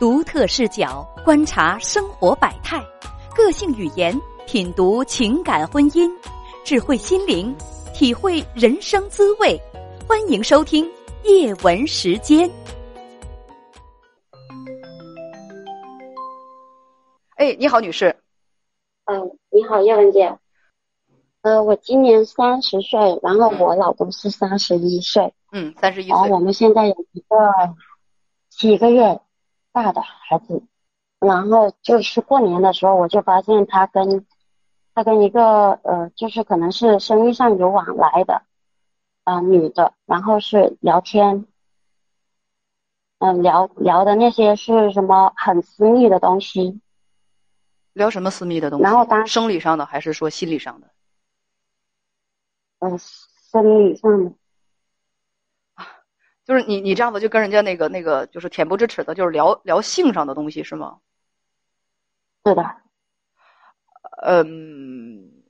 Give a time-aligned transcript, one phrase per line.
[0.00, 2.82] 独特视角观察生活百态，
[3.36, 6.10] 个性语言品读情感婚姻，
[6.64, 7.54] 智慧心灵
[7.92, 9.60] 体会人生滋味。
[10.08, 10.90] 欢迎收听
[11.24, 12.50] 叶文时间。
[17.36, 18.16] 哎，你好，女士。
[19.04, 20.34] 嗯，你好，叶文姐。
[21.42, 25.34] 呃，我今年三十岁，然后我老公是三十一岁。
[25.52, 26.10] 嗯，三十一岁。
[26.10, 27.36] 然后我们现在有一个
[28.48, 29.20] 几个月。
[29.72, 30.62] 大的孩子，
[31.20, 34.26] 然后就是过年的时候，我就发现他跟
[34.94, 38.42] 他跟一个呃，就是可能是生意上有往来的
[39.24, 41.46] 啊女的，然后是聊天，
[43.18, 46.80] 嗯，聊聊的那些是什么很私密的东西？
[47.92, 48.82] 聊什么私密的东西？
[48.82, 50.90] 然后当生理上的还是说心理上的？
[52.80, 54.32] 嗯，生理上的。
[56.44, 60.98] 就是你，你这样子就跟人家那个那个，就是恬不知耻的，就是聊聊性上的东西，是吗？
[62.44, 62.76] 是的。
[64.22, 65.42] 嗯，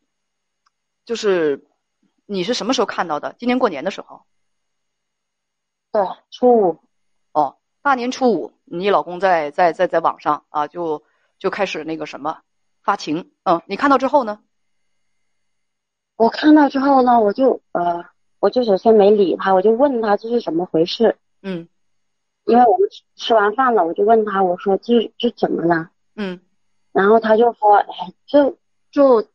[1.05, 1.67] 就是
[2.27, 3.35] 你是什么时候看到的？
[3.39, 4.25] 今年过年的时候。
[5.93, 6.79] 对，初五。
[7.33, 11.05] 哦，大年初五，你老公在在在在网上啊，就
[11.39, 12.43] 就开始那个什么
[12.83, 13.33] 发情。
[13.45, 14.43] 嗯，你看到之后呢？
[16.17, 18.05] 我看到之后呢，我就呃。
[18.41, 21.17] 我就首先没理他，我就问他这是怎么回事。
[21.43, 21.69] 嗯，
[22.45, 25.91] 因为我们吃完饭了，我就问他，我说这这怎么了？
[26.17, 26.41] 嗯，
[26.93, 28.59] 然后他就说，哎，就
[28.91, 29.29] 就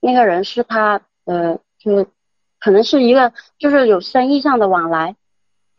[0.00, 2.06] 那个人是他，呃，就
[2.58, 5.16] 可能是一个就是有生意上的往来。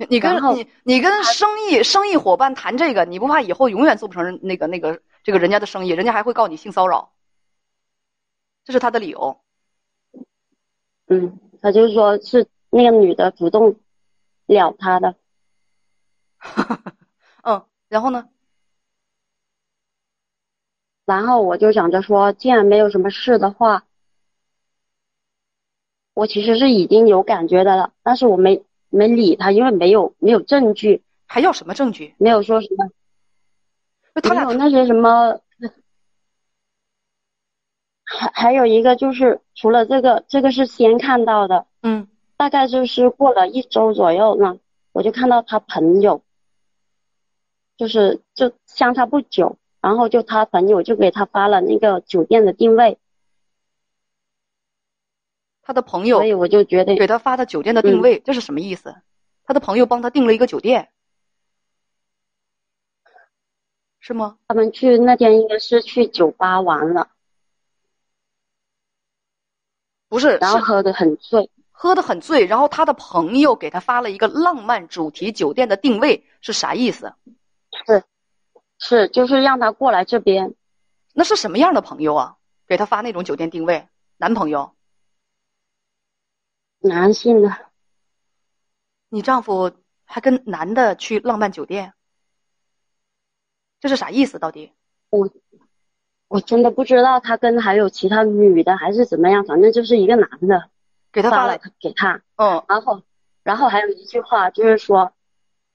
[0.09, 7.11] 你跟你你跟生意生意伙伴谈这个，你不怕以后永远做不成那个那个这个人家的生意，人家还会告你性骚扰？
[8.65, 9.39] 这是他的理由。
[11.07, 12.47] 嗯，他就说是。
[12.75, 13.75] 那个女的主动
[14.47, 15.13] 撩他的，
[17.43, 18.29] 嗯， 然后呢？
[21.05, 23.85] 然后我就想着说，既然没有什么事的话，
[26.15, 31.03] 我其实是已经有感觉的了，但是我没没理他，因为没有没有证据。
[31.27, 32.15] 还要什么证据？
[32.17, 32.89] 没有说什么，
[34.15, 35.39] 没有那些什么。
[38.17, 42.07] 还还有一个就是，除了这个，这个是先看到的，嗯。
[42.35, 44.57] 大概就是过了一周左右呢，
[44.91, 46.23] 我就看到他朋友，
[47.77, 52.97] 就是就相差不久，然后就他朋友就给他发了那个酒店的定位，
[55.61, 58.93] 他的朋友，所以我就觉得给他发的酒店的定位，这是什么意思？
[59.45, 60.89] 他的朋友帮他订了一个酒店，
[63.99, 64.37] 是吗？
[64.47, 67.11] 他们去那天应该是去酒吧玩了，
[70.13, 71.49] 不是，然后喝的很醉。
[71.71, 77.15] 喝的很醉，然后他的朋友给他发了一个浪漫主题酒店的定位，是啥意思？
[77.87, 78.03] 是，
[78.77, 80.53] 是就是让他过来这边。
[81.15, 82.37] 那是什么样的朋友啊？
[82.67, 83.87] 给他发那种酒店定位，
[84.17, 84.75] 男朋友？
[86.77, 87.71] 男性的。
[89.09, 89.71] 你丈夫
[90.05, 91.95] 还跟男的去浪漫酒店？
[93.79, 94.37] 这是啥意思？
[94.37, 94.73] 到底？
[95.09, 95.27] 我
[96.33, 100.67] 我真的不知道他跟还有其他女的还是怎么样，反正就是一个男的。
[101.11, 103.03] 给他发了，给他，嗯，然后，
[103.43, 105.13] 然后还有一句话就是说，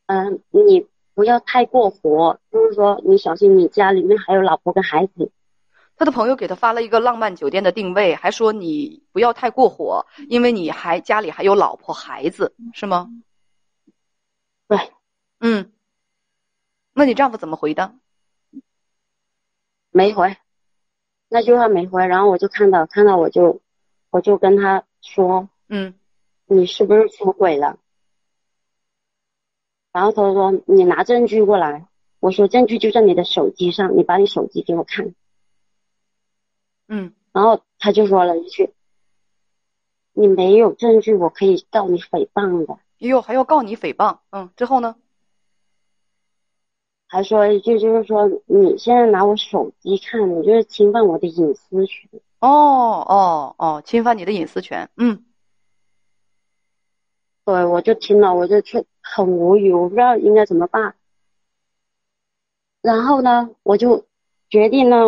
[0.06, 5.30] 嗯，你不要太过火，就是说你小心你家里面还有老婆跟孩子。
[5.96, 13.08] 他的朋友给他发了一个浪漫酒店的定位，还说你不要太过火，因为你还家里还有老婆孩子，是吗？
[14.66, 14.76] 对，
[15.38, 15.70] 嗯，
[16.94, 17.94] 那你丈夫怎么回的？
[19.90, 20.36] 没回，
[21.28, 23.60] 那句话没回，然后我就看到，看到我就，
[24.10, 24.84] 我就跟他。
[25.00, 25.94] 说，嗯，
[26.46, 27.78] 你是不是出轨了？
[29.92, 31.86] 然后他说，你拿证据过来。
[32.18, 35.14] 我说，证据就在你的手机上，你把你手机给我看。
[36.88, 38.74] 嗯，然后他就说了一句，
[40.14, 42.80] 你没有证据，我可以告你诽谤的。
[42.98, 44.18] 哟，还要告你诽谤？
[44.30, 44.96] 嗯，之后呢？
[47.10, 52.20] 还说一句，就是说，你现在拿我手机看，你就是侵犯我的隐私权。
[52.40, 53.82] 哦哦哦！
[53.82, 55.24] 侵犯你的隐私权，嗯，
[57.46, 60.94] 对，我就听了，我就去很无语，我不知道应该怎么办。
[62.82, 64.04] 然后呢，我就
[64.50, 65.06] 决定呢，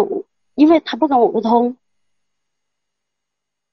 [0.54, 1.76] 因为他不跟我沟通，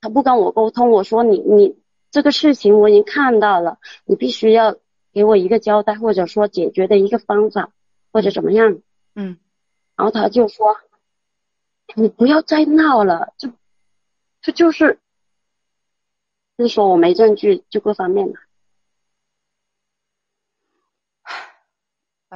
[0.01, 1.79] 他不跟我沟通，我说你你
[2.11, 4.75] 这个事情我已经看到了，你必须要
[5.13, 7.71] 给我一个交代，或者说解决的一个方法，
[8.11, 8.81] 或者怎么样，
[9.15, 9.37] 嗯，
[9.95, 10.79] 然后他就说。
[11.95, 13.49] 你不要再闹了，就，
[14.41, 14.99] 这就是，
[16.57, 18.37] 就是说我没证据，就各方面的。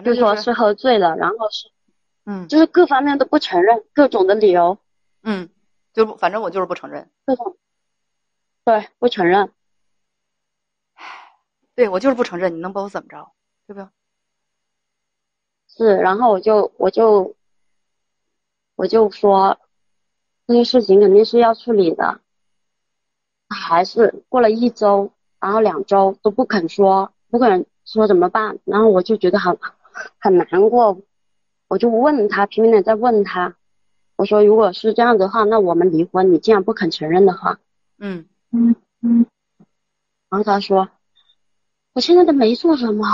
[0.06, 1.70] 就说是喝醉了，然后是
[2.24, 4.78] 嗯就是各方面都不承认，各种的理由，
[5.22, 5.50] 嗯，
[5.92, 7.58] 就不反正我就是不承认，各种
[8.64, 9.52] 对不承认。
[11.76, 13.34] 对我就是不承认，你能把我怎么着？
[13.68, 13.90] 对不对？
[15.82, 17.36] 是，然后我就我就
[18.76, 19.58] 我就说
[20.46, 22.22] 这些事情肯定是要处理的，
[23.50, 28.60] 还是过了一周，然后两周都不肯说，不肯说怎么办？
[28.64, 29.58] 然后我就觉得很
[30.20, 31.02] 很难过，
[31.68, 33.56] 我就问他，拼命的在问他，
[34.18, 37.58] 我说如果是这样的话，那我们离婚，你既然不肯承认的话，
[37.98, 39.26] 嗯嗯嗯，
[40.30, 40.90] 然后他说
[41.94, 43.08] 我现在都没做什么，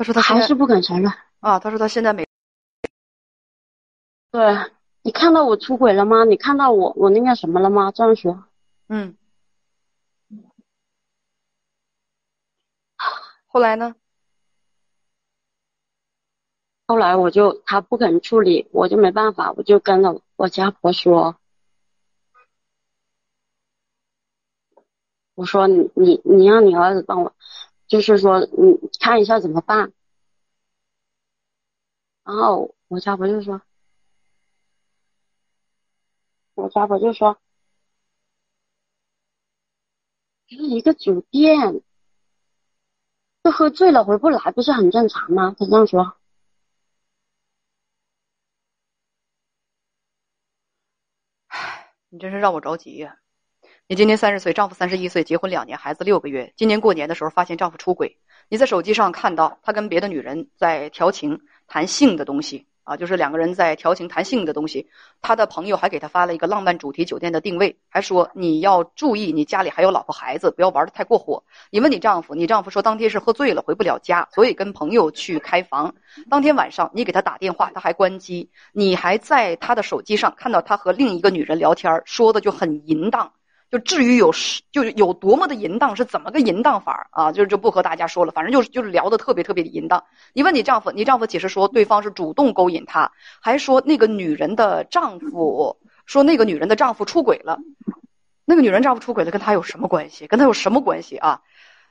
[0.00, 1.12] 他说他还是不肯承认。
[1.40, 2.26] 啊，他说他现在没
[4.30, 4.56] 对
[5.02, 6.24] 你看到我出轨了吗？
[6.24, 7.92] 你看到我我那个什么了吗？
[7.92, 8.44] 这样说，
[8.88, 9.14] 嗯，
[13.46, 13.94] 后来呢？
[16.86, 21.36] 后来我就他不肯处理，我就没办法，我就跟了我家婆说，
[25.34, 27.34] 我说你你你让你儿子帮我，
[27.90, 29.92] 就是说你看一下怎么办。
[32.24, 33.60] 然后我家婆就说，
[36.54, 37.40] 我家婆就说，
[40.46, 41.82] 就是一个酒店，
[43.42, 45.54] 就喝醉了回不来，不是很正常吗？
[45.58, 46.16] 他这样说。
[52.10, 53.19] 你真是让我着急呀！
[53.90, 56.52] 你今年三十岁，丈夫三十一岁，结婚两年，孩子六个月。
[56.54, 58.16] 今年过年的时候发现丈夫出轨，
[58.48, 64.88] 你在手机上看到他跟别的女人在调情、谈性的东西啊，就是两个人在调情、谈性的东西。
[65.20, 71.42] 他的朋友还给他发了一个浪漫主题酒店的定位，还说你要注意，你家里还有老婆孩子，不要玩的太过火。
[71.72, 75.92] 你问你丈夫，你丈夫说当天是喝醉了回不了家，所以跟朋友去开房。
[76.30, 83.32] 当天晚上你给他打电话，他还关机，你还在他的手机上看到他和另一个女人聊天，说的就很淫荡。
[83.70, 84.32] 就至于有
[84.72, 87.30] 就有多么的淫荡，是怎么个淫荡法啊？
[87.30, 90.02] 就就不和大家说了，反正就是就是聊的特别特别的淫荡。
[90.32, 97.58] 你问你丈夫，你丈夫解释说对方是主动勾引他，还说那个女人的丈夫说那个女人的丈夫出轨了，
[98.44, 100.26] 那个女人丈夫出轨了跟他有什么关系？
[100.26, 101.40] 跟他有什么关系啊？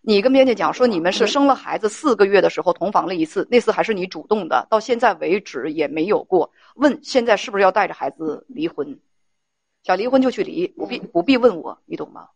[0.01, 6.51] 你跟编辑讲说你们是生了孩子四个月的时候同房了一次，那次还是你主动的，到现在为止也没有过。
[6.75, 8.99] 问现在是不是要带着孩子离婚？
[9.83, 12.29] 想离婚就去离，不必不必问我，你懂吗？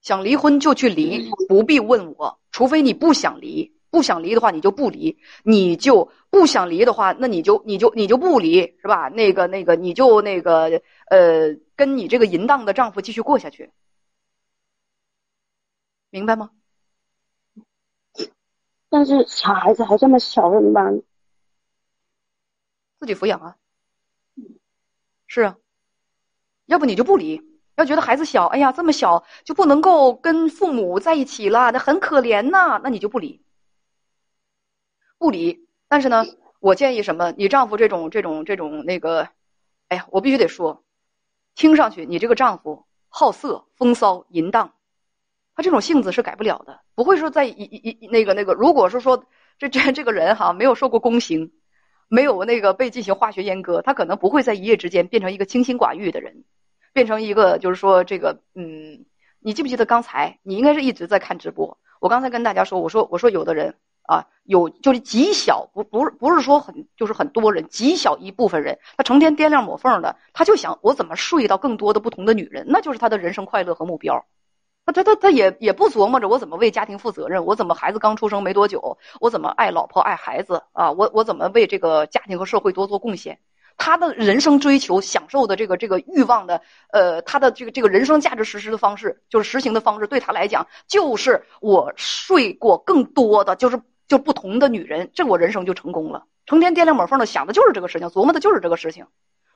[0.00, 3.72] 想离婚就去离，不必问我，除非你不想离。
[3.90, 9.08] 不想离的话，你就不离；你就不想离的话，那你就你就你就不离，是吧？
[9.08, 13.70] 那个那个，你就那个呃，跟你这个淫荡的丈夫继续过下去，
[16.10, 16.50] 明白吗？
[18.88, 21.00] 但是小孩子还这么小，怎么办？
[22.98, 23.56] 自己抚养啊。
[25.34, 25.56] 是啊，
[26.66, 27.42] 要不你就不离。
[27.74, 33.42] 要觉得孩子小，哎呀，这么小就不能够跟父母在一起了，那很可怜呐，那你就不离。
[35.18, 36.24] 不离，但是呢，
[36.60, 37.32] 我建议什么？
[37.36, 39.28] 你丈夫这种这种这种那个，
[39.88, 40.84] 哎呀，我必须得说，
[41.56, 44.72] 听上去你这个丈夫好色、风骚、淫荡，
[45.56, 49.24] 他这种性子是改不了的，不会说在一一一那个那个，如果是说
[49.58, 51.50] 这这这个人哈没有受过宫刑，
[52.08, 56.44] 没有那个被进行化学阉割，他可能不会在一夜之间变成一个清心寡欲的人，
[56.92, 59.04] 变成一个就是说这个嗯，
[59.40, 61.78] 你记不记得刚才你应该是一直在看直播？
[62.00, 63.74] 我刚才跟大家说，我说我说有的人。
[64.06, 74.26] 啊，有就是极小，不不是不是说很，就是很多人，极小一部分人，他成天掂量抹缝的，他就想我怎么睡到更多的不同的女人，那就是他的人生快乐和目标。
[74.86, 83.38] 他他他他也也不琢磨着我怎么为家庭负责任，我怎么孩子刚出生没多久，我怎么爱老婆爱孩子啊，我我怎么为这个家庭和社会多做贡献。
[83.76, 86.60] 他的人生追求、享受的这个这个欲望的，
[86.92, 93.80] 呃，他的这个这个人生价值实施的方式，就是实行的方式，对他来讲，就是我睡过更多的，就是。
[94.06, 96.24] 就不同的女人，这我人生就成功了。
[96.44, 99.06] 成天掂量抹缝的想的就是这个事情，琢磨的就是这个事情。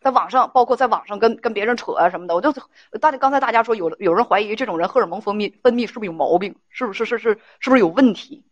[0.00, 2.52] 在网上，包括在网上跟跟别人扯啊什么的，我就
[3.00, 6.54] 大家刚才大家说有有人怀疑这种人荷尔蒙分泌分泌是不是有毛病？
[6.70, 8.44] 是不是是是是不是有问题？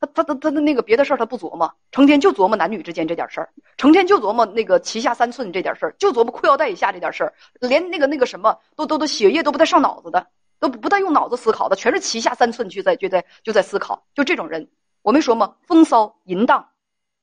[0.00, 10.24] 他他他他的那个别的事儿他不琢磨，成天就琢磨男女之间这点事儿，成天就琢磨那个脐下三寸这点事儿，就琢磨裤腰带以下这点事儿，连那个那个什么都都都血液都不带上脑子的，
[10.60, 14.68] 都不带用脑子思考的，全是脐下三寸去在就在就在思考，就这种人。
[15.02, 15.54] 我没说吗？
[15.66, 16.68] 风骚淫荡，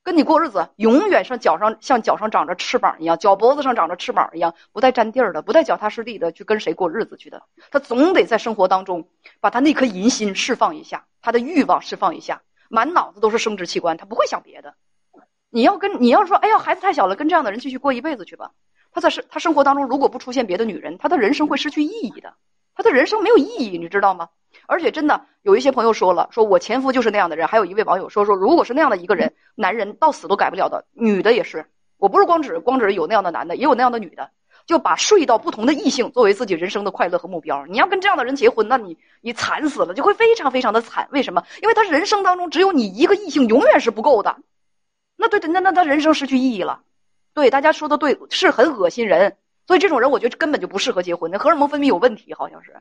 [0.06, 7.42] 跟你过日子，永远像脚上像脚上长着翅膀一样，脚脖子上长着翅膀一样，不带沾地儿的，不带脚踏实地的去跟谁过日子去的。
[7.72, 9.10] 他总得在生活当中
[9.42, 14.76] 把他那颗淫心释放一下，他的欲望释放一下，满脑子都是生殖器官，他不会想别的。
[15.50, 18.52] 你要跟你要说，哎呀，孩子太小了，跟这样的人继续过一辈子去吧。
[18.92, 22.36] 他在生他生活当中如果不出现别的女人，他的人生会失去意义的，
[22.76, 24.30] 他的人生没有意义，你知道吗？
[24.68, 27.48] 而且真的有一些朋友说了，说我前夫就是那样的人。
[27.48, 31.66] 还有一位网友说说，如果是那样的一个人，男人到死都改不了的，女的也是。
[31.98, 34.30] 我不是光指光指有那样的男的，也有那样的女的，
[34.66, 37.66] 就把睡到不同的异性作为自己人生的快乐和目标。
[37.68, 41.08] 你要跟这样的人结婚，那你你惨死了，就会非常非常的惨。
[41.12, 41.44] 为什么？
[41.62, 44.36] 因为他人生当中只有你一个异性，永远是不够的。
[45.16, 46.82] 那对，那那他人生失去意义了。
[47.34, 49.38] 对，大家说的对，是很恶心人。
[49.68, 51.32] 所以这种人，我觉得根本就不适合结婚。
[51.32, 52.76] 那荷尔蒙分泌有问题，好像是。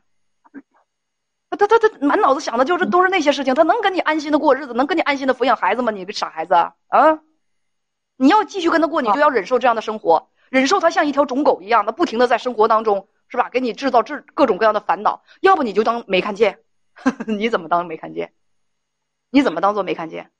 [1.55, 5.91] 他他他满脑子想的就是都是那些事情，他能跟你安心的过日子，能跟你安心的抚养孩子吗？
[5.91, 7.19] 你个傻孩子啊！
[8.17, 13.49] 你要继续跟他过，你就要忍受这样的生活，忍受他像一条种狗一样的不停的在生活当中，是吧？
[13.49, 15.23] 给你制造这各种各样的烦恼。
[15.41, 16.59] 要不你就当没看见，
[17.27, 18.33] 你怎么当没看见？
[19.31, 20.31] 你怎么当做没看见？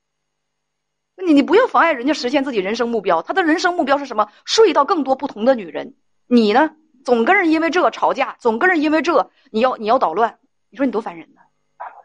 [1.22, 3.22] 你你不要妨碍人家实现自己人生目标。
[3.22, 4.28] 他的人生目标是什么？
[4.44, 5.94] 睡到更多不同的女人。
[6.26, 6.72] 你呢？
[7.04, 10.38] 总跟人因为这吵架，总跟人因为这你要你要捣乱。
[10.70, 11.40] 你说你多烦人呢，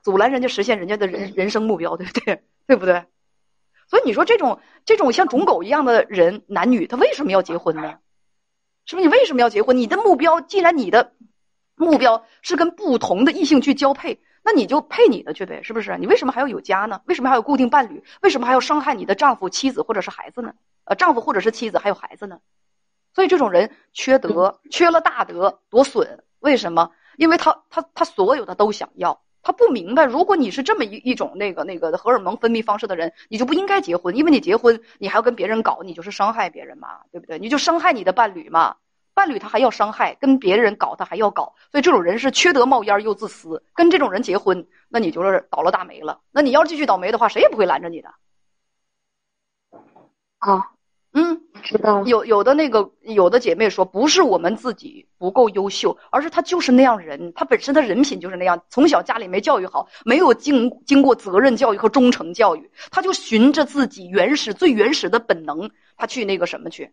[0.03, 2.44] 阻拦人家实现人家的人人生目标，对不对？
[2.68, 3.06] 对不对？
[3.88, 8.00] 所以你说这种这种像种狗一样的人，男女他为什么要结婚呢？
[8.86, 9.08] 是不是？
[9.08, 9.75] 你为什么要结婚？
[9.77, 11.13] 你的目标既然你的
[11.75, 15.98] 目标是跟不同的异性去交配，那你就配你的去呗，是不是？
[15.98, 17.01] 你为什么还要有家呢？
[17.06, 18.03] 为什么还有固定伴侣？
[18.22, 20.53] 为什么还要伤害你的丈夫、妻子或者是孩子呢？
[20.86, 22.39] 呃，丈夫或者是妻子还有孩子呢？
[23.13, 26.24] 所以这种人缺德，缺了大德，多损。
[26.39, 26.91] 为什么？
[27.22, 37.38] 因为他他他所有的都想要，他不明白，如果你是这么一一种那个那个荷尔蒙分泌方式的人，你就不应该结婚，因为你结婚你还要跟别人搞，你就是伤害别人嘛，对不对？
[37.38, 38.75] 你就伤害你的伴侣嘛，
[39.13, 46.22] 伴侣他还要伤害，跟别人搞他还要搞，所以这种人是缺德冒烟又自私，跟这种人结婚，那你就是倒了大霉了。
[46.32, 48.10] 那你要继续倒霉的话，谁也不会拦着你的。
[50.40, 50.80] 好。
[51.62, 52.03] 知道。
[52.03, 58.62] 有有的那个有的姐妹说，不是我们自己不够优秀，而是他就是那样人，他本身的人品就是那样。
[58.70, 66.91] 从小家里没教育好，没有经经过责任教育和忠诚教育，他就循着自己原始最原始的本能，他去那个什么去，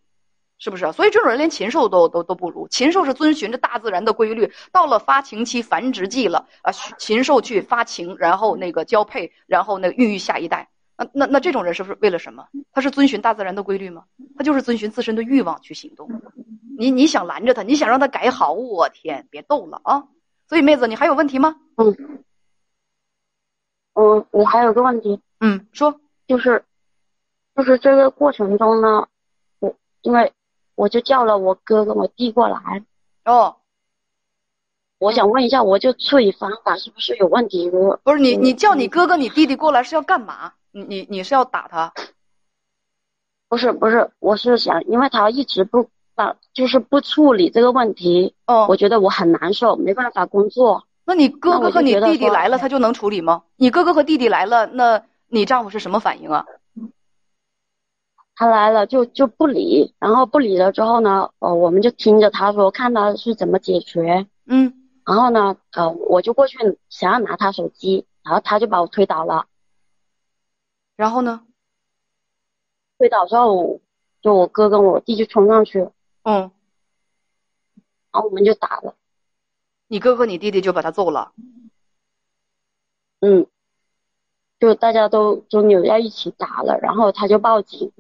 [0.59, 0.93] 是不是？
[0.93, 2.69] 所以这种人连禽兽都都都不如。
[2.69, 10.69] 禽兽是遵循着大自然的规律，到了发情期、繁殖季了啊，禽兽去发情，然后那个交配，然后那个孕育下一代。
[10.99, 12.49] 那那那这种人是不是为了什么？
[12.73, 14.05] 他是遵循大自然的规律吗？
[14.37, 16.11] 他就是遵循自身的欲望去行动。
[16.77, 20.09] 你你想拦着他，你想让他改好，我天，别逗了啊！
[20.49, 21.57] 所以妹子，你还有问题吗？
[21.77, 22.25] 嗯，
[23.95, 26.65] 我我还有个问题，嗯，说，就是
[27.55, 29.07] 就是这个过程中呢，
[29.61, 30.33] 我因为
[30.75, 32.85] 我就叫了我哥跟我弟过来，
[33.25, 33.57] 哦，
[34.99, 37.71] 我想问一下，我就处理方法是不是有问题？
[37.71, 40.55] 我不是你你叫你哥哥你弟弟过来是要干嘛？
[40.73, 41.93] 你你你是要打他？
[43.49, 48.35] 不是不是，我是想，因为他一直不把，就是不处理这个问题。
[48.47, 50.85] 哦，我觉得我很难受，没办法工作。
[51.07, 53.45] 那你哥哥和你弟弟来了，他就能处理吗？
[53.57, 56.45] 你哥哥和弟弟来了，那你丈夫是什么反应啊？
[58.35, 64.27] 他来了就就不理，然后不理了之后呢，呃，我们就听着他说，看他是怎么解决。
[64.47, 64.75] 嗯，
[65.07, 66.59] 然后呢，呃，我就过去
[66.91, 69.47] 想要拿他手机，然后他就把我推倒了。
[70.99, 71.47] 然后呢？
[72.99, 73.81] 推倒之后，
[74.21, 75.89] 就我哥跟我弟就冲上去，
[76.25, 76.51] 嗯，
[78.11, 78.97] 然后我们就打了。
[79.87, 81.33] 你哥哥、你弟弟就把他揍了。
[83.21, 83.47] 嗯，
[84.59, 87.93] 就大家都就扭在一起打了，然后他就报警。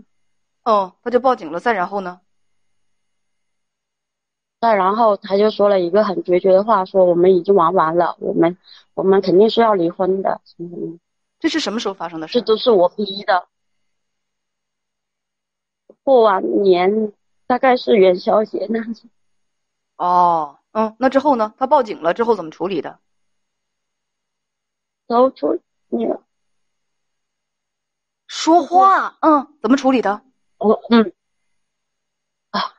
[0.64, 1.60] 哦，他就报警了。
[1.60, 2.20] 再然后呢？
[4.60, 8.58] 再然后他就说了一个很决绝的话，说我们已经玩完了，我们
[8.94, 10.98] 我们肯定是要离婚的，什么什么。
[11.38, 12.34] 这是什么时候发生的事？
[12.34, 13.48] 这都是我逼的。
[16.02, 17.12] 过完年
[17.46, 19.08] 大概是元宵节那样子。
[19.96, 21.54] 哦，嗯，那之后呢？
[21.58, 22.98] 他报警了之后怎么处理的？
[25.06, 26.22] 然后处理了。
[28.26, 30.22] 说话，嗯，怎么处理的？
[30.58, 31.12] 我嗯，
[32.50, 32.74] 啊，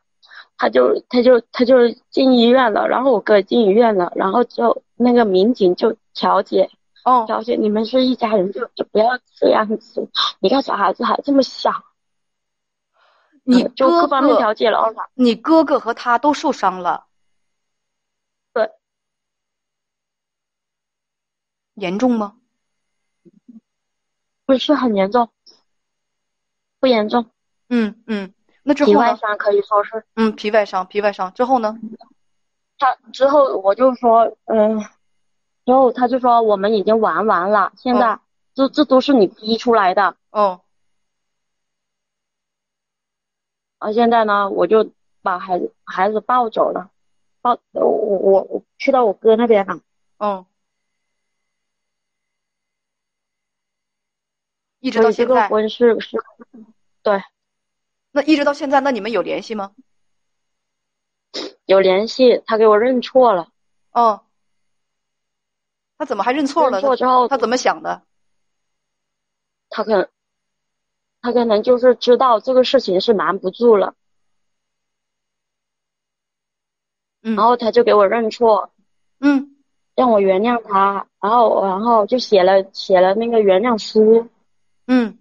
[0.58, 6.70] 他就他就他就进医院了，然后我哥进医院了，然后就那个民警就调解。
[7.06, 10.10] 哦，小姐，你们是一家人，就就不要这样子。
[10.40, 11.72] 你看小孩子还这么小，
[13.44, 14.94] 你就各方面调解了。
[15.14, 17.06] 你哥哥和他都受伤了，
[18.54, 18.70] 对，
[21.76, 22.36] 严重吗？
[24.46, 25.30] 不是很严重，
[26.80, 27.30] 不严重，
[27.70, 28.98] 嗯嗯，那之后呢？
[28.98, 30.04] 皮外伤可以说是。
[30.16, 31.78] 嗯，皮外伤，皮外伤之后呢？
[32.80, 34.84] 他之后我就说，嗯，
[35.70, 38.20] 之后他就说我们已经玩完了，现在
[38.56, 40.16] 这这都是你逼出来的。
[40.32, 40.62] 哦，
[43.78, 44.90] 啊，现在呢，我就
[45.22, 46.90] 把孩子孩子抱走了，
[47.42, 49.80] 抱我我我去到我哥那边了。
[50.18, 50.44] 嗯，
[54.80, 56.18] 一直到现在，婚是是，
[57.04, 57.22] 对，
[58.10, 59.76] 那一直到现在，那你们有联系吗？
[61.68, 63.50] 有联系，他给我认错了。
[63.92, 64.24] 哦，
[66.00, 66.80] 他怎么还认错了？
[66.80, 68.02] 认错之后，他怎么想的？
[69.70, 70.10] 他可能，
[71.22, 73.94] 他可能就是知道这个事情是瞒不住了，
[77.22, 78.72] 嗯，然后他就给我认错，
[79.20, 79.58] 嗯，
[79.94, 84.30] 让我原谅他，然后然后就写了写了那个原谅书，
[84.88, 85.20] 嗯，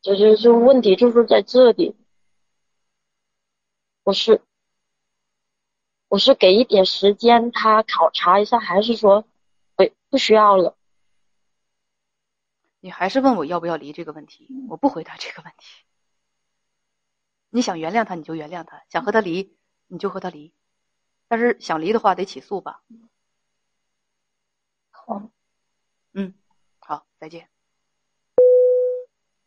[0.00, 1.96] 就就是问题就是在这里，
[4.04, 4.40] 我是
[6.12, 9.26] 我是给一点时间他考察一下，还是说，
[9.76, 10.76] 不不需要了？
[12.80, 15.86] 你还是问我要不要离这个问题，我不回答这个问题。
[17.48, 20.52] 你想原谅他，你就原谅他；想和他离，你就和他离。
[21.28, 22.82] 但是想离的话，得起诉吧。
[24.90, 25.30] 好，
[26.12, 26.34] 嗯，
[26.78, 27.48] 好，再见。